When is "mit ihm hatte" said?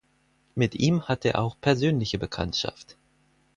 0.55-1.27